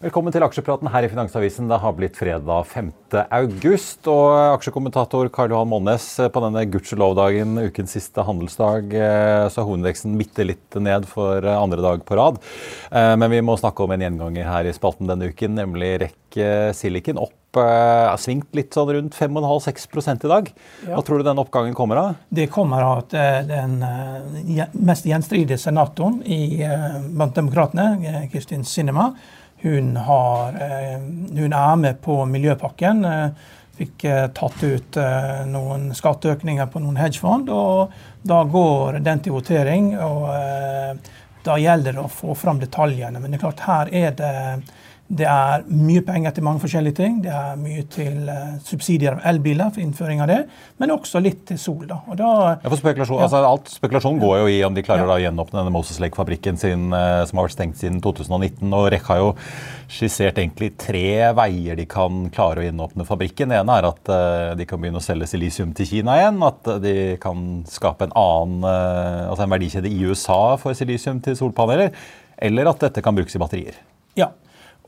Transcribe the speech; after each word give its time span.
Velkommen 0.00 0.32
til 0.32 0.40
aksjepraten 0.40 0.88
her 0.88 1.04
i 1.04 1.08
Finansavisen. 1.12 1.66
Det 1.68 1.76
har 1.82 1.92
blitt 1.92 2.14
fredag 2.16 2.64
5. 2.70 2.86
august. 3.36 4.06
Og 4.08 4.32
aksjekommentator 4.56 5.28
Karl 5.28 5.52
Johan 5.52 5.68
Molnes, 5.68 6.06
på 6.32 6.40
denne 6.40 6.62
gudskjelov-dagen, 6.72 7.58
ukens 7.68 7.92
siste 7.98 8.24
handelsdag, 8.24 8.94
så 9.52 9.60
er 9.60 9.66
hovedveksten 9.68 10.14
bitte 10.16 10.46
litt 10.48 10.78
ned 10.80 11.04
for 11.10 11.44
andre 11.52 11.84
dag 11.84 12.00
på 12.08 12.16
rad. 12.16 12.38
Men 12.88 13.28
vi 13.28 13.42
må 13.44 13.58
snakke 13.60 13.84
om 13.84 13.92
en 13.92 14.00
gjenganger 14.06 14.48
her 14.48 14.70
i 14.70 14.72
spalten 14.72 15.10
denne 15.10 15.28
uken, 15.28 15.52
nemlig 15.58 15.90
REC 16.00 16.38
Silicon. 16.78 17.20
Opp 17.20 17.60
svingt 18.24 18.56
litt 18.56 18.72
sånn 18.72 18.94
rundt 18.96 19.18
5,5-6 19.18 20.24
i 20.24 20.30
dag. 20.32 20.48
Hva 20.86 21.02
tror 21.04 21.20
du 21.20 21.26
den 21.28 21.42
oppgangen 21.44 21.76
kommer 21.76 22.00
av? 22.00 22.16
Det 22.32 22.46
kommer 22.54 22.86
av 22.86 23.02
at 23.02 23.12
den 23.52 23.76
mest 24.80 25.04
gjenstridige 25.12 25.60
senatoren 25.60 26.22
blant 26.24 27.36
demokratene, 27.36 28.24
Kristin 28.32 28.64
Sinema, 28.64 29.10
hun, 29.62 29.96
har, 29.96 30.58
hun, 31.36 31.52
er 31.52 31.76
med 31.76 32.00
på 32.04 32.18
miljøpakken. 32.26 33.04
Fikk 33.80 34.04
tatt 34.36 34.62
ut 34.64 34.98
noen 35.48 35.90
skatteøkninger 35.96 36.68
på 36.72 36.82
noen 36.82 37.00
hedgefond. 37.00 37.48
og 37.52 37.92
Da 38.22 38.42
går 38.44 39.00
den 39.04 39.20
til 39.24 39.36
votering. 39.36 39.92
og 40.00 40.28
Da 41.44 41.56
gjelder 41.60 41.96
det 41.96 42.04
å 42.04 42.12
få 42.12 42.36
fram 42.36 42.60
detaljene. 42.60 43.20
Men 43.20 43.30
det 43.30 43.40
er 43.40 43.44
klart, 43.46 43.64
her 43.68 43.92
er 43.92 44.16
det 44.16 44.34
det 45.10 45.26
er 45.26 45.64
mye 45.66 46.02
penger 46.06 46.34
til 46.36 46.44
mange 46.46 46.62
forskjellige 46.62 46.94
ting. 47.00 47.16
Det 47.24 47.32
er 47.34 47.56
mye 47.58 47.82
til 47.90 48.28
uh, 48.30 48.60
subsidier 48.62 49.16
av 49.16 49.24
elbiler 49.32 49.72
for 49.74 49.82
innføring 49.82 50.20
av 50.22 50.28
det, 50.30 50.38
men 50.78 50.92
også 50.94 51.18
litt 51.22 51.40
til 51.48 51.58
sol. 51.58 51.82
da. 51.90 51.98
da 52.14 52.28
ja, 52.52 52.68
for 52.68 52.78
spekulasjon, 52.78 53.18
ja. 53.18 53.26
altså 53.26 53.40
alt 53.48 53.72
Spekulasjon 53.74 54.20
går 54.22 54.36
jo 54.38 54.50
i 54.52 54.60
om 54.66 54.76
de 54.76 54.84
klarer 54.86 55.02
ja. 55.08 55.16
å 55.16 55.24
gjenåpne 55.24 55.58
denne 55.58 55.72
Moses 55.74 55.98
Lake-fabrikken 56.02 56.60
sin, 56.60 56.86
uh, 56.94 57.24
som 57.26 57.40
har 57.40 57.48
vært 57.48 57.56
stengt 57.56 57.80
siden 57.80 57.98
2019. 58.04 58.68
og 58.70 58.86
REC 58.94 59.08
har 59.10 59.18
jo 59.24 59.32
skissert 59.90 60.38
egentlig 60.38 60.70
tre 60.78 61.32
veier 61.34 61.80
de 61.80 61.88
kan 61.90 62.28
klare 62.30 62.62
å 62.62 62.68
gjenåpne 62.68 63.06
fabrikken. 63.08 63.50
Den 63.50 63.64
ene 63.64 63.80
er 63.80 63.88
at 63.90 64.12
uh, 64.14 64.52
de 64.58 64.68
kan 64.70 64.78
begynne 64.78 65.02
å 65.02 65.04
selge 65.04 65.26
silisium 65.32 65.74
til 65.74 65.90
Kina 65.90 66.20
igjen. 66.20 66.38
At 66.46 66.70
de 66.84 66.94
kan 67.22 67.64
skape 67.66 68.06
en 68.06 68.14
annen, 68.14 68.62
altså 68.62 69.42
en 69.42 69.52
verdikjede 69.56 69.90
i 69.90 70.06
USA 70.06 70.54
for 70.60 70.76
silisium 70.78 71.18
til 71.24 71.34
solpaneler. 71.38 71.90
Eller 72.40 72.70
at 72.70 72.86
dette 72.86 73.02
kan 73.02 73.16
brukes 73.16 73.34
i 73.34 73.42
batterier. 73.42 73.82
Ja, 74.18 74.30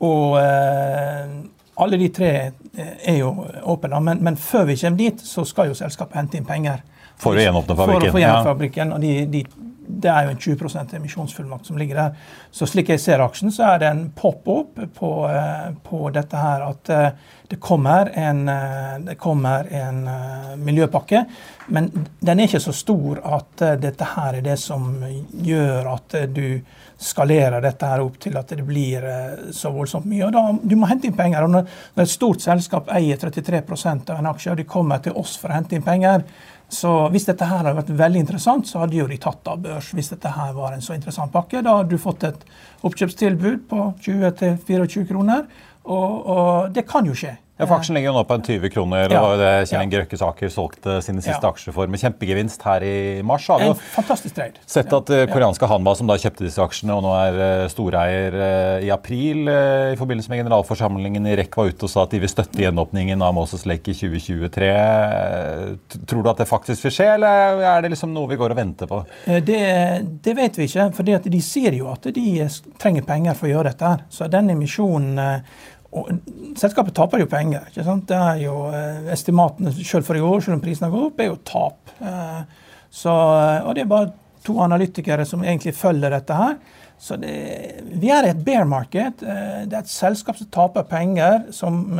og 0.01 0.37
eh, 0.39 1.35
alle 1.83 1.99
de 1.99 2.09
tre 2.13 2.31
eh, 2.77 2.95
er 3.13 3.17
jo 3.17 3.33
åpne. 3.73 3.99
Men, 3.99 4.23
men, 4.23 4.37
før 4.37 4.65
vi 4.69 4.77
kommer 4.81 4.97
dit, 4.97 5.21
så 5.21 5.45
skal 5.45 5.71
jo 5.71 5.77
selskapet 5.77 6.19
hente 6.21 6.39
inn 6.39 6.47
penger. 6.47 6.83
For 7.21 7.37
å 7.37 7.43
gjenåpne 7.43 7.77
fabrikken. 7.77 8.01
For 8.01 8.09
å 8.09 8.15
få 8.17 8.23
gjenåpne 8.23 8.49
fabrikken, 8.51 8.93
og 8.95 9.03
de, 9.03 9.13
de, 9.31 9.43
Det 10.01 10.09
er 10.09 10.25
jo 10.25 10.33
en 10.33 10.41
20% 10.41 10.95
emisjonsfullmakt 10.97 11.69
som 11.69 11.77
ligger 11.77 11.99
der. 11.99 12.17
Så 12.51 12.67
slik 12.69 12.89
jeg 12.93 13.01
ser 13.03 13.23
aksjen, 13.23 13.53
så 13.53 13.73
er 13.73 13.83
det 13.83 13.91
en 13.91 14.03
pop-up 14.15 14.79
på, 14.97 15.13
eh, 15.29 15.69
på, 15.85 16.03
dette 16.13 16.39
her 16.39 16.65
at 16.67 16.93
det 17.53 17.59
kommer 17.61 18.09
en, 18.17 18.47
det 19.05 19.13
kommer 19.21 19.67
en 19.69 19.99
miljøpakke. 20.57 21.25
Men 21.67 21.91
den 22.19 22.39
er 22.39 22.47
ikke 22.47 22.63
så 22.63 22.73
stor 22.73 23.19
at 23.37 23.61
dette 23.83 24.07
her 24.15 24.39
er 24.39 24.45
det 24.45 24.55
som 24.57 24.87
gjør 25.43 25.91
at 25.91 26.15
du 26.33 26.47
skalerer 27.03 27.61
dette 27.63 27.87
her 27.87 28.03
opp 28.03 28.17
til 28.21 28.37
at 28.39 28.53
det 28.55 28.65
blir 28.65 29.05
eh, 29.07 29.51
så 29.55 29.71
voldsomt 29.73 30.07
mye. 30.09 30.25
og 30.27 30.33
da, 30.35 30.43
Du 30.63 30.75
må 30.79 30.89
hente 30.89 31.09
inn 31.09 31.17
penger. 31.17 31.43
og 31.43 31.53
når 31.53 32.03
et 32.05 32.11
stort 32.11 32.43
selskap 32.43 32.89
eier 32.93 33.19
33 33.19 33.61
av 33.83 34.17
en 34.17 34.31
aksje, 34.31 34.51
og 34.51 34.57
de 34.57 34.69
kommer 34.69 35.03
til 35.03 35.17
oss 35.19 35.35
for 35.39 35.51
å 35.51 35.57
hente 35.57 35.75
inn 35.75 35.85
penger, 35.85 36.23
så 36.73 36.91
Hvis 37.13 37.27
dette 37.27 37.45
her 37.45 37.61
hadde 37.61 37.75
vært 37.77 37.91
veldig 37.99 38.23
interessant, 38.23 38.67
så 38.67 38.81
hadde 38.83 38.97
jo 38.97 39.07
de 39.09 39.19
tatt 39.21 39.47
av 39.51 39.61
børs. 39.63 39.91
Hvis 39.93 40.09
dette 40.13 40.31
her 40.33 40.53
var 40.57 40.73
en 40.73 40.81
så 40.81 40.95
interessant 40.97 41.31
pakke. 41.33 41.61
Da 41.61 41.77
hadde 41.77 41.93
du 41.93 42.01
fått 42.01 42.25
et 42.27 42.45
oppkjøpstilbud 42.83 43.67
på 43.69 43.85
20-24 44.05 45.07
kroner. 45.09 45.45
Og, 45.83 46.11
og 46.33 46.73
det 46.73 46.87
kan 46.89 47.05
jo 47.05 47.15
skje. 47.17 47.35
Ja, 47.53 47.67
for 47.67 47.77
Aksjen 47.77 47.93
ligger 47.93 48.09
jo 48.09 48.15
nå 48.15 48.21
på 48.25 48.33
en 48.33 48.41
20 48.41 48.71
kroner. 48.73 49.11
Ja, 49.13 49.19
og 49.29 49.37
det 49.37 49.49
Kjell 49.69 49.83
Inge 49.85 49.99
Røkkesaker 50.01 50.49
solgte 50.49 50.95
sine 51.05 51.21
siste 51.21 51.37
ja. 51.37 51.51
aksjer 51.53 51.75
for 51.75 51.91
med 51.91 52.01
kjempegevinst 52.01 52.63
her 52.65 52.81
i 52.81 52.95
mars. 53.21 53.45
Har 53.51 53.59
vi 53.61 53.67
en 53.69 53.75
fantastisk 53.77 54.33
trade. 54.33 54.63
sett 54.65 54.89
at 54.89 55.11
ja. 55.13 55.19
Eh, 55.21 55.29
koreanske 55.29 55.69
Hanba, 55.69 55.93
som 55.93 56.09
da 56.09 56.15
kjøpte 56.17 56.47
disse 56.47 56.63
aksjene 56.63 56.95
og 56.97 57.03
nå 57.05 57.11
er 57.13 57.37
eh, 57.45 57.65
storeier 57.69 58.37
eh, 58.47 58.87
i 58.87 58.89
april 58.93 59.45
i 59.45 59.99
forbindelse 59.99 60.33
med 60.33 60.41
generalforsamlingen 60.41 61.29
i 61.29 61.35
REC, 61.37 61.51
var 61.53 61.69
ute 61.69 61.85
og 61.85 61.91
sa 61.93 62.07
at 62.07 62.15
de 62.15 62.23
vil 62.23 62.31
støtte 62.31 62.63
gjenåpningen 62.63 63.21
av 63.21 63.35
Moses 63.37 63.67
Lake 63.69 63.93
i 63.93 63.99
2023. 64.01 64.71
Tror 66.09 66.25
du 66.25 66.31
at 66.33 66.41
det 66.41 66.49
faktisk 66.49 66.87
vil 66.87 66.95
skje, 66.97 67.11
eller 67.19 67.61
er 67.69 67.85
det 67.85 67.93
liksom 67.93 68.15
noe 68.17 68.31
vi 68.33 68.39
går 68.41 68.55
og 68.55 68.61
venter 68.63 68.89
på? 68.89 69.03
Det, 69.45 69.61
det 70.25 70.35
vet 70.41 70.57
vi 70.57 70.65
ikke. 70.71 70.89
for 70.97 71.29
de 71.29 71.43
sier 71.45 71.77
jo 71.77 71.93
at 71.93 72.09
de 72.17 72.25
trenger 72.81 73.05
penger 73.05 73.37
for 73.37 73.51
å 73.51 73.53
gjøre 73.53 73.75
dette. 73.75 73.93
her. 73.93 74.03
Så 74.09 74.25
denne 74.31 74.57
emisjonen 74.57 75.21
og 75.93 76.57
selskapet 76.57 76.95
taper 76.97 77.21
jo 77.21 77.29
penger. 77.29 77.69
ikke 77.69 77.85
sant? 77.85 78.07
Det 78.09 78.17
er 78.17 78.41
jo 78.43 78.57
eh, 78.73 79.09
Estimatene 79.13 79.73
selv 79.77 80.07
for 80.07 80.17
i 80.17 80.23
år, 80.23 80.41
selv 80.41 80.57
om 80.57 80.63
prisene 80.63 80.91
går 80.93 81.09
opp, 81.09 81.21
er 81.21 81.29
jo 81.29 81.39
tap. 81.47 81.93
Eh, 82.01 82.39
så, 82.93 83.13
eh, 83.13 83.59
og 83.67 83.75
det 83.75 83.83
er 83.83 83.91
bare 83.91 84.13
to 84.43 84.57
analytikere 84.63 85.25
som 85.27 85.45
egentlig 85.45 85.75
følger 85.77 86.15
dette 86.15 86.37
her. 86.37 86.57
Så 87.03 87.17
det, 87.19 87.33
vi 87.99 88.09
er 88.13 88.25
i 88.25 88.31
et 88.31 88.43
bear 88.45 88.65
market. 88.69 89.19
Det 89.19 89.75
er 89.75 89.81
et 89.81 89.91
selskap 89.91 90.37
som 90.39 90.47
taper 90.53 90.85
penger, 90.87 91.49
som 91.51 91.99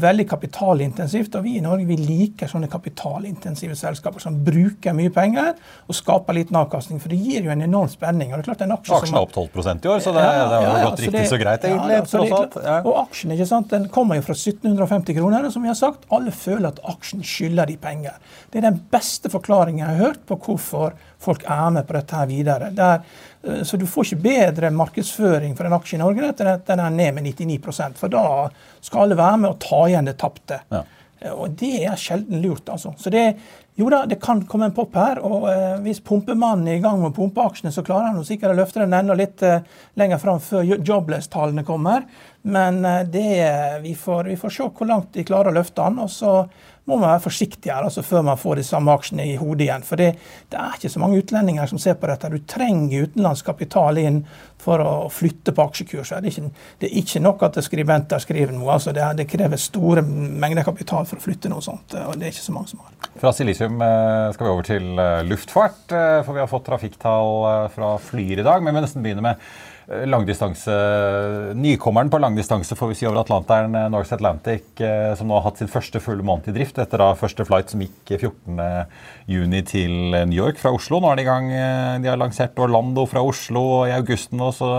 veldig 0.00 0.26
kapitalintensivt. 0.28 1.38
Og 1.38 1.44
vi 1.46 1.56
i 1.58 1.62
Norge 1.64 1.86
vi 1.88 1.96
liker 1.96 2.50
sånne 2.50 2.68
kapitalintensive 2.72 3.76
selskaper 3.78 4.22
som 4.22 4.36
bruker 4.44 4.96
mye 4.96 5.12
penger 5.14 5.54
og 5.88 5.96
skaper 5.96 6.36
liten 6.36 6.58
avkastning. 6.60 7.00
For 7.02 7.12
det 7.12 7.20
gir 7.22 7.48
jo 7.48 7.52
en 7.54 7.64
enorm 7.64 7.88
spenning. 7.92 8.32
og 8.32 8.38
det 8.38 8.44
er 8.44 8.50
klart 8.50 8.66
en 8.66 8.76
aksje 8.76 8.98
Aksjen 8.98 9.18
er 9.18 9.24
opp 9.24 9.32
12% 9.34 9.88
i 9.88 9.90
år, 9.90 10.02
så 10.04 10.12
det, 10.14 10.24
ja, 10.24 10.44
det 10.50 10.58
har 10.60 10.78
ja, 10.78 10.84
gått 10.88 11.04
riktig 11.04 11.18
det, 11.18 11.24
så 11.30 11.40
greit, 11.40 11.64
egentlig. 11.68 11.96
Ja, 11.96 12.04
så 12.10 12.22
det, 12.24 12.76
og 12.84 12.92
aksjen 13.04 13.34
ikke 13.34 13.48
sant, 13.48 13.72
den 13.72 13.88
kommer 13.94 14.20
jo 14.20 14.26
fra 14.28 14.36
1750 14.36 15.18
kroner. 15.18 15.48
Og 15.48 15.56
som 15.56 15.64
vi 15.64 15.72
har 15.72 15.78
sagt, 15.78 16.06
alle 16.14 16.34
føler 16.34 16.70
at 16.70 16.82
aksjen 16.94 17.24
skylder 17.24 17.72
de 17.72 17.78
penger. 17.80 18.20
Det 18.52 18.60
er 18.60 18.68
den 18.68 18.80
beste 18.92 19.32
forklaringen 19.32 19.84
jeg 19.84 19.92
har 19.94 20.10
hørt 20.10 20.24
på 20.28 20.38
hvorfor 20.46 20.94
folk 21.24 21.44
er 21.50 21.70
med 21.74 21.86
på 21.88 21.96
dette 21.96 22.18
her 22.20 22.30
videre. 22.30 22.70
Der, 22.76 23.04
eh, 23.44 23.62
så 23.66 23.78
du 23.80 23.86
får 23.90 24.10
ikke 24.10 24.24
bedre 24.26 24.72
markedsføring 24.74 25.56
for 25.56 25.68
en 25.68 25.76
aksje 25.78 25.98
i 25.98 26.02
Norge 26.02 26.28
etter 26.28 26.52
at 26.54 26.66
den 26.68 26.82
er 26.84 26.94
ned 26.94 27.16
med 27.18 27.28
99 27.32 27.98
For 28.00 28.12
da 28.12 28.26
skal 28.80 29.06
alle 29.06 29.18
være 29.20 29.40
med 29.42 29.54
og 29.54 29.62
ta 29.64 29.80
igjen 29.88 30.10
det 30.10 30.18
tapte. 30.20 30.60
Ja. 30.72 30.84
Eh, 31.20 31.32
og 31.32 31.56
det 31.60 31.84
er 31.84 32.00
sjelden 32.00 32.42
lurt, 32.44 32.68
altså. 32.68 32.94
Så 32.98 33.10
det, 33.10 33.26
Jo 33.76 33.88
da, 33.90 34.04
det 34.06 34.20
kan 34.22 34.44
komme 34.46 34.68
en 34.68 34.74
pop 34.74 34.94
her. 34.94 35.18
og 35.26 35.48
eh, 35.50 35.80
Hvis 35.82 35.98
pumpemannen 36.06 36.68
er 36.70 36.78
i 36.78 36.82
gang 36.82 37.00
med 37.00 37.10
å 37.10 37.16
pumpe 37.16 37.42
aksjene, 37.42 37.72
så 37.74 37.82
klarer 37.82 38.12
han 38.12 38.26
sikkert 38.26 38.52
å 38.52 38.58
løfte 38.60 38.84
den 38.84 38.94
enda 38.94 39.16
litt 39.18 39.42
eh, 39.42 39.64
lenger 39.98 40.22
fram 40.22 40.38
før 40.42 40.62
jobless-tallene 40.78 41.66
kommer. 41.66 42.06
Men 42.46 42.84
eh, 42.84 43.02
det, 43.10 43.26
vi, 43.82 43.96
får, 43.98 44.30
vi, 44.30 44.38
får, 44.38 44.54
se 44.54 44.68
hvor 44.68 44.90
langt 44.90 45.10
de 45.16 45.26
klarer 45.26 45.50
å 45.50 45.58
løfte 45.58 45.82
den. 45.82 45.98
og 46.06 46.12
så 46.12 46.36
må 46.84 46.98
man 46.98 47.14
være 47.14 47.24
forsiktig 47.24 47.70
her 47.72 47.86
altså 47.86 48.02
før 48.04 48.24
man 48.26 48.36
får 48.40 48.58
de 48.60 48.64
samme 48.68 48.92
aksjene 48.92 49.24
i 49.24 49.36
hodet 49.40 49.66
igjen. 49.66 49.84
For 49.88 50.00
det, 50.00 50.10
det, 50.52 50.58
er 50.60 50.76
ikke 50.76 50.92
så 50.92 51.00
mange 51.00 51.20
utlendinger 51.22 51.70
som 51.70 51.80
ser 51.80 51.96
på 51.96 52.10
dette. 52.10 52.28
Du 52.28 52.42
trenger 52.44 53.08
utenlandsk 53.08 53.48
kapital 53.48 54.00
inn 54.02 54.20
for 54.60 54.80
å 54.84 54.92
flytte 55.12 55.54
på 55.56 55.64
aksjekurser. 55.64 56.20
Det 56.20 56.28
er 56.28 56.34
ikke, 56.34 56.66
det 56.80 56.90
er 56.90 56.98
ikke 57.00 57.22
nok 57.24 57.46
at 57.48 57.58
skribenter 57.64 58.20
skriver 58.20 58.52
noe. 58.52 58.68
altså 58.76 58.92
det, 58.96 59.06
det, 59.16 59.28
krever 59.32 59.60
store 59.60 60.04
mengder 60.04 60.64
kapital 60.68 61.08
for 61.08 61.20
å 61.20 61.24
flytte 61.24 61.52
noe 61.52 61.64
sånt. 61.64 61.96
og 62.04 62.20
det 62.20 62.28
er 62.28 62.36
ikke 62.36 62.44
så 62.44 62.56
mange 62.56 62.72
som 62.74 62.84
har. 62.84 62.92
Fra 63.20 63.32
silisium 63.32 63.63
eh, 63.66 64.32
skal 64.34 64.46
vi 64.46 64.50
over 64.52 64.66
til 64.66 65.00
eh, 65.00 65.22
luftfart, 65.28 65.84
eh, 65.92 66.18
for 66.26 66.36
vi 66.36 66.42
har 66.42 66.50
fått 66.50 66.66
trafikktall 66.68 67.68
fra 67.74 67.94
Flyr 68.02 68.42
i 68.42 68.46
dag. 68.46 68.62
Men 68.62 68.72
vi 68.72 68.78
må 68.78 68.84
nesten 68.84 69.04
begynne 69.04 69.24
med 69.24 69.48
langdistanse, 69.86 70.74
nykommeren 71.54 72.10
på 72.10 72.18
langdistanse 72.22 72.76
får 72.76 72.88
vi 72.88 72.94
si 72.96 73.06
over 73.08 73.20
Atlanteren, 73.20 73.74
Norse 73.92 74.14
Atlantic, 74.16 74.64
eh, 74.80 75.12
som 75.18 75.28
nå 75.28 75.36
har 75.36 75.44
hatt 75.44 75.60
sin 75.60 75.68
første 75.68 76.00
fulle 76.00 76.24
måned 76.24 76.48
i 76.48 76.54
drift 76.56 76.78
etter 76.80 77.02
da 77.02 77.10
første 77.18 77.44
flight 77.44 77.72
som 77.72 77.82
gikk 77.84 78.14
14.6 78.16 79.68
til 79.68 79.92
New 80.14 80.38
York 80.38 80.60
fra 80.60 80.72
Oslo. 80.72 81.00
Nå 81.02 81.10
er 81.12 81.20
de 81.20 81.24
i 81.24 81.28
gang. 81.28 81.50
De 82.04 82.08
har 82.08 82.20
lansert 82.20 82.58
Orlando 82.60 83.04
fra 83.08 83.20
Oslo, 83.24 83.62
og 83.80 83.90
i 83.90 83.94
august 83.96 84.32
nå 84.36 84.50
så 84.56 84.70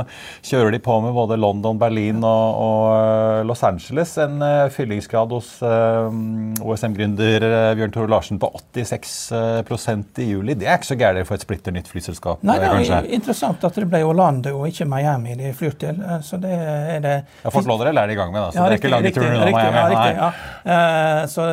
kjører 0.45 0.73
de 0.73 0.81
på 0.81 0.97
med 1.03 1.13
både 1.13 1.37
London, 1.37 1.77
Berlin 1.81 2.23
og, 2.25 2.61
og 2.65 3.45
Los 3.49 3.63
Angeles. 3.65 4.15
En 4.21 4.41
fyllingsgrad 4.73 5.33
hos 5.35 5.51
OSM-gründer 5.61 7.45
Bjørn 7.77 7.93
Tore 7.93 8.13
Larsen 8.13 8.41
på 8.41 8.49
86% 8.73 10.21
i 10.23 10.29
juli. 10.31 10.57
Det 10.57 10.69
er 10.69 10.79
ikke 10.79 10.91
så 10.93 10.99
gærent 10.99 11.29
for 11.29 11.37
et 11.37 11.45
splitter 11.45 11.75
nytt 11.75 11.89
flyselskap? 11.91 12.45
Nei, 12.45 12.57
det 12.61 12.69
er 12.69 12.77
kanskje. 12.79 13.01
interessant 13.19 13.65
at 13.65 13.81
det 13.81 13.89
ble 13.89 14.03
Orlando 14.05 14.55
og 14.59 14.69
ikke 14.69 14.87
Miami 14.95 15.35
de 15.39 15.51
flyr 15.57 15.75
til. 15.81 15.99
Eh, 16.01 16.21
så 16.25 16.39
det 16.41 16.53
er 16.55 17.03
det 17.03 17.15
Ja, 17.43 17.51
Fort 17.53 17.67
Lauderdale 17.69 18.05
er 18.05 18.13
de 18.13 18.15
i 18.15 18.19
gang 18.19 18.31
med, 18.33 18.41
da, 18.41 18.53
så 18.53 18.61
ja, 18.61 18.69
det 18.69 18.77
er 18.77 18.81
ikke 18.81 18.93
lange 18.93 19.11
turer 19.15 19.35
unna 19.35 19.51
Miami. 19.51 19.81
Ja, 19.81 19.85
riktig, 19.91 20.15
ja. 20.21 20.31
Uh, 20.65 21.21
så 21.31 21.49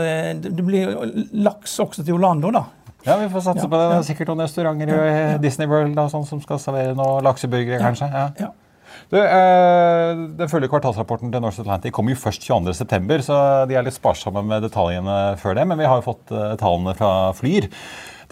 det 0.47 0.65
blir 0.71 0.95
laks 1.51 1.77
også 1.83 2.07
til 2.07 2.17
Orlando, 2.17 2.55
da. 2.55 2.65
Ja, 3.03 3.19
vi 3.19 3.29
får 3.33 3.49
satse 3.49 3.67
på 3.67 3.79
det. 3.79 3.87
Det 3.91 3.99
er 3.99 4.05
sikkert 4.07 4.31
noen 4.31 4.45
restauranter 4.45 4.93
i 4.95 5.23
Disney 5.43 5.71
World 5.71 5.97
da, 5.99 6.07
sånn, 6.11 6.27
som 6.29 6.43
skal 6.43 6.61
servere 6.63 6.95
noen 6.99 7.25
lakseburgere, 7.27 7.83
kanskje. 7.83 8.11
Ja. 8.39 8.53
Du, 9.13 9.19
eh, 9.19 10.11
den 10.39 10.49
følge 10.49 10.71
kvartalsrapporten 10.73 11.33
til 11.33 11.43
North 11.45 11.61
Atlantic 11.61 11.93
kommer 11.93 12.15
jo 12.15 12.21
først 12.23 12.47
22.9., 12.47 13.19
så 13.27 13.37
de 13.69 13.77
er 13.77 13.85
litt 13.85 13.97
sparsomme 13.99 14.45
med 14.47 14.65
detaljene 14.65 15.35
før 15.41 15.59
det. 15.59 15.67
Men 15.69 15.81
vi 15.83 15.89
har 15.89 16.01
jo 16.01 16.07
fått 16.07 16.33
eh, 16.33 16.55
tallene 16.61 16.95
fra 16.97 17.13
Flyr 17.37 17.69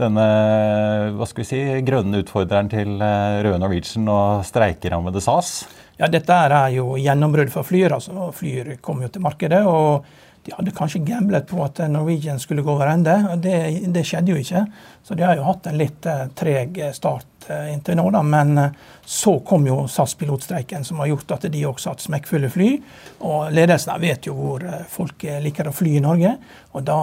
denne 0.00 0.24
hva 1.16 1.28
skal 1.28 1.44
vi 1.44 1.48
si, 1.48 1.60
grønne 1.86 2.22
utfordreren 2.24 2.70
til 2.72 2.96
eh, 2.96 3.42
Røde 3.44 3.60
Norwegian 3.62 4.08
og 4.10 4.42
streikerammede 4.48 5.22
SAS? 5.24 5.52
Ja, 6.00 6.08
Dette 6.08 6.32
er 6.32 6.56
jo 6.74 6.94
gjennombrudd 6.96 7.52
for 7.52 7.66
Flyr. 7.68 7.92
altså 7.98 8.30
Flyr 8.34 8.76
kom 8.80 9.02
jo 9.04 9.12
til 9.12 9.24
markedet. 9.24 9.62
og 9.66 10.04
de 10.44 10.54
hadde 10.56 10.72
kanskje 10.72 11.02
gamblet 11.04 11.44
på 11.50 11.60
at 11.60 11.82
Norwegian 11.92 12.40
skulle 12.40 12.64
gå 12.64 12.72
over 12.72 12.88
ende. 12.88 13.12
Det, 13.44 13.56
det 13.92 14.06
skjedde 14.08 14.32
jo 14.32 14.40
ikke. 14.40 14.64
Så 15.04 15.14
de 15.14 15.26
har 15.26 15.36
jo 15.36 15.44
hatt 15.44 15.68
en 15.68 15.76
litt 15.76 16.08
uh, 16.08 16.30
treg 16.32 16.80
start 16.96 17.39
uh, 17.48 17.72
inntil 17.72 17.96
nå. 17.98 18.04
Da. 18.12 18.22
Men 18.26 18.58
uh, 18.58 18.66
så 19.04 19.38
kom 19.46 19.64
jo 19.66 19.86
SAS-pilotstreiken, 19.88 20.84
som 20.84 21.00
har 21.02 21.10
gjort 21.10 21.36
at 21.36 21.48
de 21.50 21.64
også 21.66 21.88
har 21.88 21.96
hatt 21.96 22.04
smekkfulle 22.04 22.50
fly. 22.52 22.68
Og 23.26 23.48
ledelsen 23.56 24.02
vet 24.02 24.28
jo 24.28 24.36
hvor 24.36 24.66
folk 24.92 25.24
liker 25.42 25.70
å 25.70 25.74
fly 25.74 25.96
i 25.98 26.04
Norge. 26.04 26.36
Og 26.76 26.84
da, 26.86 26.98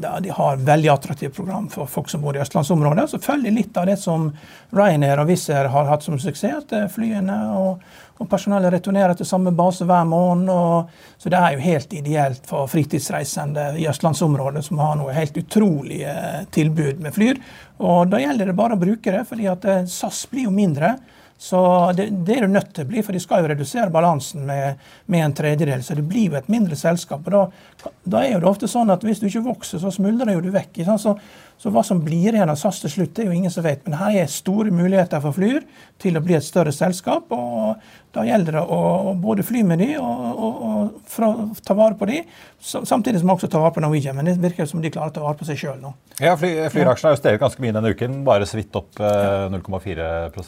da 0.00 0.14
De 0.24 0.32
har 0.32 0.62
veldig 0.64 0.88
attraktivt 0.94 1.36
program 1.36 1.66
for 1.68 1.90
folk 1.90 2.08
som 2.08 2.24
bor 2.24 2.38
i 2.38 2.40
østlandsområdet. 2.40 3.10
Så 3.10 3.20
følger 3.20 3.52
litt 3.52 3.76
av 3.76 3.90
det 3.90 3.98
som 4.00 4.30
Ryanair 4.72 5.20
og 5.20 5.28
Wizz 5.28 5.50
Air 5.52 5.68
har 5.74 5.90
hatt 5.90 6.06
som 6.06 6.16
suksess. 6.16 6.64
at 6.64 6.94
flyene 6.94 7.36
og 7.58 7.84
og 8.16 8.28
personellet 8.30 8.72
returnerer 8.72 9.16
til 9.16 9.28
samme 9.28 9.52
base 9.56 9.84
hver 9.88 10.06
måned. 10.08 10.48
Og, 10.52 10.90
så 11.20 11.32
det 11.32 11.40
er 11.40 11.56
jo 11.56 11.64
helt 11.66 11.92
ideelt 11.96 12.48
for 12.48 12.70
fritidsreisende 12.70 13.68
i 13.80 13.86
østlandsområdet 13.90 14.64
som 14.64 14.80
har 14.80 14.96
noe 15.00 15.14
helt 15.16 15.36
utrolig 15.40 16.02
eh, 16.08 16.44
tilbud 16.52 17.02
med 17.04 17.16
flyr. 17.16 17.40
Og 17.84 18.08
da 18.08 18.22
gjelder 18.22 18.48
det 18.48 18.56
bare 18.56 18.75
å 18.76 18.82
brukere, 18.82 19.24
fordi 19.28 19.48
at 19.50 19.64
eh, 19.68 19.84
SAS 19.90 20.24
blir 20.30 20.46
jo 20.46 20.54
mindre. 20.54 20.94
Så 21.38 21.92
det, 21.96 22.06
det, 22.24 22.36
er 22.36 22.46
det 22.46 22.52
nødt 22.54 22.70
til 22.74 22.86
å 22.86 22.88
bli, 22.88 23.02
for 23.04 23.12
de 23.12 23.20
skal 23.20 23.42
jo 23.42 23.50
redusere 23.50 23.92
balansen 23.92 24.46
med, 24.48 24.80
med 25.12 25.24
en 25.24 25.34
tredjedel. 25.36 25.82
Så 25.84 25.98
det 25.98 26.06
blir 26.08 26.30
jo 26.30 26.38
et 26.38 26.48
mindre 26.52 26.78
selskap. 26.80 27.26
og 27.28 27.34
da, 27.82 27.90
da, 28.04 28.22
er 28.22 28.36
jo 28.36 28.40
det 28.44 28.48
ofte 28.48 28.70
sånn 28.72 28.92
at 28.94 29.04
hvis 29.04 29.20
du 29.20 29.28
ikke 29.28 29.44
vokser, 29.44 29.82
så 29.82 29.92
smuldrer 29.92 30.32
jo 30.32 30.44
du 30.46 30.48
vekk. 30.54 30.80
Så, 30.96 31.12
så, 31.58 31.72
hva 31.72 31.82
som 31.86 32.02
blir 32.04 32.34
igjen 32.34 32.52
av 32.52 32.58
SAS 32.60 32.82
til 32.82 32.92
slutt, 32.92 33.14
det 33.16 33.24
er 33.24 33.30
jo 33.30 33.36
ingen 33.36 33.52
som 33.52 33.64
vet. 33.64 33.84
Men 33.86 33.96
her 33.98 34.22
er 34.22 34.32
store 34.32 34.72
muligheter 34.74 35.22
for 35.24 35.36
Flyr 35.36 35.62
til 36.02 36.18
å 36.18 36.24
bli 36.24 36.36
et 36.36 36.44
større 36.44 36.74
selskap. 36.74 37.32
og 37.32 37.80
da 38.16 38.24
gjelder 38.24 38.56
det 38.56 38.62
å, 38.72 39.12
både 39.20 39.44
fly 39.44 39.62
med 39.66 39.82
de 39.82 39.90
og, 40.00 40.40
og, 40.46 40.60
og 40.66 41.60
ta 41.66 41.76
vare 41.76 41.96
på 41.98 42.08
de, 42.08 42.22
samtidig 42.64 43.20
som 43.20 43.28
man 43.28 43.36
også 43.36 43.50
tar 43.52 43.60
vare 43.60 43.74
på 43.76 43.82
Norwegian. 43.84 44.16
Men 44.16 44.30
det 44.30 44.38
virker 44.40 44.68
som 44.68 44.80
de 44.80 44.92
klarer 44.92 45.12
å 45.12 45.16
ta 45.16 45.24
vare 45.24 45.36
på 45.36 45.48
seg 45.48 45.60
sjøl 45.60 45.82
nå. 45.82 45.92
Ja, 46.16 46.32
fly, 46.40 46.48
Flyraksjene 46.72 47.10
har 47.10 47.16
jo 47.16 47.20
steget 47.20 47.42
ganske 47.42 47.60
mye 47.60 47.74
denne 47.76 47.92
uken, 47.92 48.22
bare 48.24 48.46
så 48.48 48.56
vidt 48.56 48.76
opp 48.78 49.02
eh, 49.04 49.52
0,4 49.52 50.06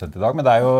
i 0.09 0.23
dag. 0.23 0.39
Men 0.39 0.47
det 0.47 0.55
er 0.55 0.65
jo 0.65 0.73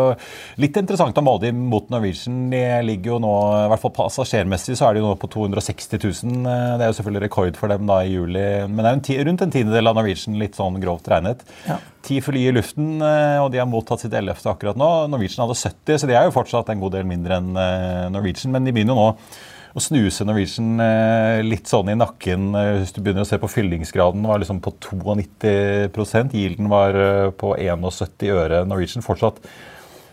litt 0.65 0.79
interessant 0.81 1.21
å 1.21 1.25
måle 1.27 1.45
dem 1.45 1.61
mot 1.69 1.91
Norwegian. 1.93 2.47
De 2.55 2.63
ligger 2.87 3.15
jo 3.15 3.21
nå, 3.21 3.35
i 3.67 3.69
hvert 3.75 3.85
fall 3.85 3.95
passasjermessig, 3.99 4.79
så 4.81 4.89
er 4.89 4.97
de 4.97 5.05
jo 5.05 5.11
nå 5.11 5.19
på 5.21 5.29
260 5.37 6.01
000. 6.25 6.41
Eh, 6.41 6.73
det 6.81 6.87
er 6.87 6.93
jo 6.93 6.99
selvfølgelig 7.01 7.25
rekord 7.27 7.61
for 7.61 7.75
dem 7.75 7.85
da 7.91 8.01
i 8.01 8.15
juli. 8.15 8.47
Men 8.65 8.81
det 8.81 8.89
er 8.89 8.97
jo 8.97 9.21
en 9.21 9.29
rundt 9.29 9.45
en 9.45 9.53
tiendedel 9.59 9.93
av 9.93 10.01
Norwegian, 10.01 10.18
litt 10.27 10.59
sånn 10.59 10.81
grovt 10.83 11.07
regnet. 11.13 11.47
Ja 11.69 11.79
ti 12.09 12.23
fly 12.25 12.47
i 12.49 12.55
luften, 12.55 12.97
eh, 13.05 13.37
og 13.43 13.53
de 13.53 13.61
har 13.61 13.69
mottatt 13.69 14.03
sitt 14.05 14.15
11. 14.15 14.41
akkurat 14.53 14.79
nå. 14.79 14.89
Norwegian 15.13 15.45
hadde 15.45 15.59
70, 15.59 16.01
så 16.01 16.09
de 16.09 16.17
er 16.17 16.27
jo 16.27 16.35
fortsatt 16.37 16.73
en 16.73 16.83
god 16.83 16.97
del 16.97 17.09
mindre 17.09 17.39
enn 17.41 17.55
eh, 17.59 18.09
Norwegian. 18.15 18.53
Men 18.55 18.67
de 18.67 18.75
begynner 18.75 18.97
jo 18.97 19.03
nå 19.03 19.09
å 19.77 19.83
snuse 19.85 20.25
Norwegian 20.27 20.81
eh, 20.83 21.41
litt 21.45 21.69
sånn 21.71 21.93
i 21.93 21.99
nakken. 21.99 22.51
Hvis 22.81 22.95
du 22.97 23.03
begynner 23.03 23.27
å 23.27 23.29
se 23.29 23.41
på 23.41 23.51
fyllingsgraden, 23.53 24.25
var 24.29 24.41
liksom 24.43 24.63
på 24.65 24.75
92% 24.81 26.37
Yielden 26.39 26.71
var 26.73 26.97
på 27.39 27.53
71 27.59 28.33
øre. 28.33 28.65
Norwegian 28.69 29.05
fortsatt 29.05 29.43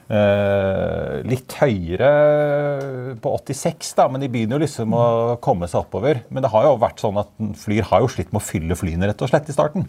litt 0.05 1.55
høyere 1.57 2.09
på 3.21 3.31
86, 3.39 3.93
da, 3.97 4.05
men 4.11 4.21
de 4.21 4.29
begynner 4.29 4.59
jo 4.59 4.65
liksom 4.65 4.93
å 4.93 5.05
komme 5.41 5.65
seg 5.71 5.81
oppover. 5.81 6.21
Men 6.29 6.45
det 6.45 6.51
har 6.53 6.67
jo 6.67 6.75
vært 6.81 7.01
sånn 7.01 7.17
at 7.17 7.31
Flyr 7.57 7.87
har 7.89 8.03
jo 8.03 8.11
slitt 8.13 8.29
med 8.29 8.43
å 8.43 8.45
fylle 8.45 8.77
flyene 8.77 9.09
rett 9.09 9.23
og 9.25 9.31
slett 9.31 9.49
i 9.49 9.55
starten. 9.55 9.87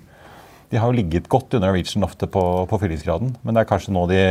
De 0.72 0.80
har 0.80 0.90
jo 0.90 0.96
ligget 0.98 1.28
godt 1.30 1.54
under 1.54 1.68
Norwegian 1.68 2.06
ofte 2.06 2.26
på, 2.30 2.42
på 2.70 2.80
fyllingsgraden, 2.82 3.36
men 3.42 3.54
det 3.54 3.62
er 3.62 3.70
kanskje 3.70 3.94
nå 3.94 4.06
de 4.10 4.22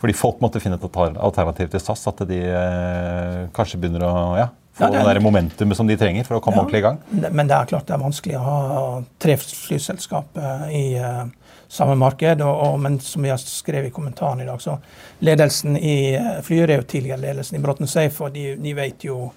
fordi 0.00 0.16
folk 0.16 0.40
måtte 0.40 0.62
finne 0.62 0.78
et 0.80 0.96
alternativ 1.20 1.68
til 1.68 1.82
SAS, 1.82 2.06
at 2.08 2.22
de 2.28 2.38
eh, 2.40 3.42
kanskje 3.52 3.76
begynner 3.82 4.06
å 4.08 4.12
ja, 4.38 4.46
få 4.80 4.94
ja, 4.94 5.02
det, 5.06 5.18
det 5.18 5.24
momentumet 5.24 5.78
som 5.78 5.90
de 5.90 5.96
trenger 6.00 6.26
for 6.28 6.38
å 6.38 6.42
komme 6.44 6.58
ja, 6.58 6.64
ordentlig 6.64 6.80
i 6.82 6.86
gang? 6.86 6.98
Men 7.28 7.50
det 7.50 7.56
er 7.56 7.68
klart 7.72 7.86
det 7.88 7.96
er 7.96 8.02
vanskelig 8.02 8.38
å 8.40 8.46
ha 8.46 8.86
tre 9.22 9.36
flyselskap 9.40 10.40
eh, 10.40 10.64
i 10.76 10.84
uh, 10.98 11.26
samme 11.68 11.98
marked. 12.00 12.42
Og, 12.46 12.64
og, 12.66 12.80
men 12.82 13.00
som 13.04 13.26
vi 13.26 13.32
har 13.32 13.40
skrevet 13.42 13.92
i 13.92 13.94
kommentaren 13.94 14.42
i 14.44 14.48
dag, 14.48 14.62
så 14.62 14.78
ledelsen 15.26 15.76
i 15.76 15.98
uh, 16.16 16.40
Flyr 16.46 16.66
er 16.66 16.82
jo 16.82 16.88
tidligere 16.96 17.24
ledelsen 17.28 17.60
i 17.60 17.62
Bråten 17.64 17.90
Safe, 17.90 18.26
og 18.26 18.34
de, 18.34 18.54
de 18.60 18.74
vet 18.78 19.06
jo 19.08 19.28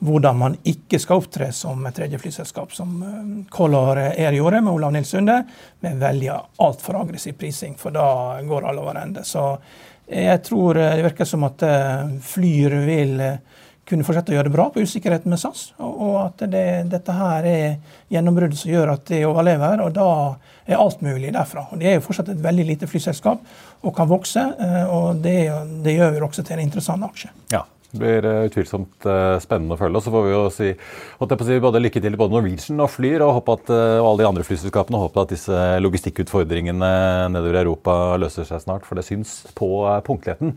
hvordan 0.00 0.38
man 0.38 0.56
ikke 0.64 0.98
skal 1.00 1.20
opptre 1.20 1.50
som 1.52 1.84
et 1.86 1.96
tredje 1.96 2.18
flyselskap, 2.20 2.72
som 2.72 3.02
eh, 3.04 3.30
Color 3.52 4.00
Air 4.08 4.36
gjorde 4.38 4.62
med 4.64 4.72
Olav 4.72 4.94
Nils 4.94 5.12
Sunde, 5.12 5.42
med 5.84 6.00
veldig 6.00 6.30
altfor 6.64 7.02
aggressiv 7.02 7.36
prising, 7.40 7.76
for 7.78 7.94
da 7.94 8.40
går 8.46 8.68
alle 8.68 8.84
over 8.84 9.00
ende. 9.02 9.24
Så 9.28 9.44
jeg 10.08 10.40
tror 10.46 10.80
eh, 10.80 10.96
det 10.96 11.04
virker 11.10 11.28
som 11.28 11.44
at 11.48 11.66
eh, 11.66 12.14
Flyr 12.32 12.78
vil 12.86 13.20
kunne 13.90 14.06
fortsette 14.06 14.32
å 14.32 14.36
gjøre 14.38 14.48
det 14.48 14.54
bra 14.54 14.68
på 14.72 14.84
usikkerheten 14.84 15.32
med 15.32 15.40
SAS, 15.42 15.70
og 15.82 16.14
at 16.22 16.44
det, 16.52 16.66
dette 16.92 17.16
her 17.16 17.48
er 17.50 17.98
gjennombruddet 18.12 18.62
som 18.62 18.72
gjør 18.72 18.94
at 18.94 19.04
de 19.10 19.24
overlever. 19.28 19.82
og 19.84 19.92
da 19.96 20.10
er 20.70 20.78
alt 20.78 21.02
mulig 21.02 21.32
derfra. 21.34 21.66
Og 21.72 21.80
De 21.80 21.88
er 21.90 21.98
jo 21.98 22.04
fortsatt 22.04 22.30
et 22.30 22.42
veldig 22.42 22.66
lite 22.68 22.88
flyselskap 22.90 23.42
og 23.82 23.96
kan 23.96 24.08
vokse. 24.08 24.44
og 24.94 25.22
Det, 25.24 25.36
det 25.84 25.96
gjør 25.96 26.18
jo 26.18 26.26
også 26.28 26.46
til 26.46 26.58
en 26.58 26.64
interessant 26.68 27.04
aksje. 27.04 27.32
Ja, 27.52 27.64
det 27.90 27.98
blir 27.98 28.26
uh, 28.26 28.44
utvilsomt 28.46 29.06
uh, 29.08 29.36
spennende 29.42 29.74
å 29.74 29.80
følge. 29.80 29.98
Og 29.98 30.04
så 30.04 30.12
får 30.14 30.26
vi 30.26 30.32
jo 30.32 30.42
si, 30.54 30.68
si 31.50 31.58
både 31.62 31.82
lykke 31.82 32.02
til 32.02 32.16
både 32.18 32.36
Norwegian 32.36 32.82
og 32.84 32.90
Flyr 32.92 33.24
og, 33.26 33.40
at, 33.42 33.72
uh, 33.72 33.98
og 33.98 34.10
alle 34.12 34.22
de 34.22 34.28
andre 34.28 34.44
flyselskapene. 34.46 34.98
Og 34.98 35.08
håpe 35.08 35.24
at 35.24 35.34
disse 35.34 35.62
logistikkutfordringene 35.82 36.90
nedover 37.34 37.58
i 37.58 37.62
Europa 37.64 37.96
løser 38.22 38.46
seg 38.46 38.62
snart, 38.62 38.86
for 38.86 38.98
det 38.98 39.06
syns 39.08 39.40
på 39.58 39.70
punktligheten. 40.06 40.54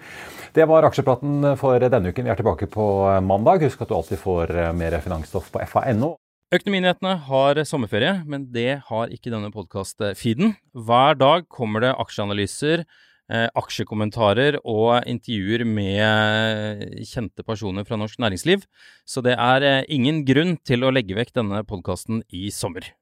Det 0.54 0.68
var 0.70 0.86
aksjepraten 0.86 1.56
for 1.60 1.82
denne 1.82 2.14
uken. 2.14 2.28
Vi 2.28 2.34
er 2.34 2.38
tilbake 2.38 2.70
på 2.70 2.86
mandag. 3.26 3.66
Husk 3.66 3.82
at 3.82 3.90
du 3.90 3.98
alltid 3.98 4.22
får 4.22 4.54
mer 4.78 5.00
finansstoff 5.02 5.50
på 5.54 5.64
fa.no. 5.72 6.14
Økonominyhetene 6.54 7.16
har 7.26 7.64
sommerferie, 7.66 8.20
men 8.30 8.46
det 8.54 8.84
har 8.92 9.10
ikke 9.10 9.34
denne 9.34 9.50
podkast-feeden. 9.50 10.54
Hver 10.78 11.18
dag 11.18 11.48
kommer 11.50 11.82
det 11.82 11.96
aksjeanalyser 11.98 12.86
Eh, 12.86 13.13
aksjekommentarer 13.58 14.60
og 14.62 15.06
intervjuer 15.10 15.66
med 15.68 16.84
kjente 17.10 17.46
personer 17.46 17.88
fra 17.88 17.98
norsk 18.00 18.20
næringsliv. 18.22 18.66
Så 19.06 19.24
det 19.26 19.36
er 19.38 19.66
eh, 19.68 19.86
ingen 19.90 20.24
grunn 20.28 20.58
til 20.66 20.86
å 20.86 20.92
legge 20.94 21.18
vekk 21.18 21.34
denne 21.40 21.64
podkasten 21.68 22.22
i 22.30 22.50
sommer. 22.54 22.94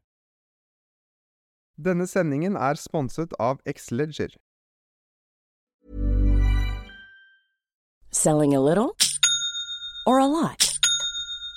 Denne 1.81 2.07
sendingen 2.07 2.55
er 2.55 2.79
sponset 2.79 3.33
av 3.41 3.61
X-Ledger. 3.65 4.35
Selling 8.11 8.53
a 8.55 8.59
little 8.59 8.91
or 10.05 10.19
a 10.19 10.27
lot? 10.27 10.70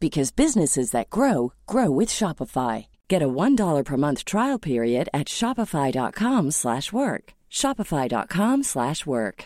because 0.00 0.32
businesses 0.32 0.90
that 0.90 1.10
grow 1.10 1.52
grow 1.66 1.90
with 1.90 2.08
Shopify. 2.08 2.86
Get 3.08 3.22
a 3.22 3.28
$1 3.28 3.84
per 3.84 3.96
month 3.96 4.24
trial 4.24 4.58
period 4.58 5.08
at 5.12 5.26
Shopify.com 5.28 6.50
slash 6.50 6.92
work. 6.92 7.34
Shopify.com 7.50 8.62
slash 8.62 9.06
work. 9.06 9.44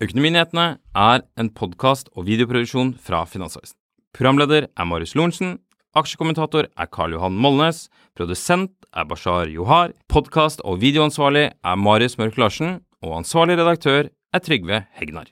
Økonominyhetene 0.00 0.78
er 0.96 1.24
en 1.36 1.50
podkast 1.52 2.08
og 2.16 2.24
videoproduksjon 2.24 2.94
fra 3.04 3.26
Finansavisen. 3.28 3.76
Programleder 4.16 4.70
er 4.72 4.86
Marius 4.88 5.12
Lorentzen. 5.14 5.58
Aksjekommentator 5.94 6.70
er 6.72 6.88
Karl 6.88 7.12
Johan 7.12 7.36
Molnes. 7.36 7.88
Produsent 8.16 8.72
er 8.96 9.04
Bashar 9.04 9.50
Johar. 9.52 9.92
Podkast- 10.08 10.64
og 10.64 10.80
videoansvarlig 10.80 11.50
er 11.52 11.76
Marius 11.76 12.16
Mørk 12.18 12.38
Larsen. 12.38 12.80
Og 13.02 13.18
ansvarlig 13.20 13.58
redaktør 13.60 14.08
er 14.32 14.38
Trygve 14.40 14.86
Hegnar. 14.96 15.28